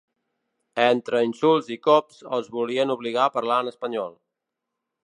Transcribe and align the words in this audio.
Entre 0.85 1.21
insults 1.27 1.69
i 1.75 1.79
cops, 1.89 2.25
els 2.39 2.51
volien 2.57 2.95
obligar 2.95 3.25
a 3.29 3.35
parlar 3.39 3.61
en 3.67 3.73
espanyol. 3.75 4.15